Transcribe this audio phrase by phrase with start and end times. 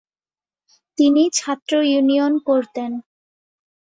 [0.97, 2.91] তিনি ছাত্র ইউনিয়ন করতেন।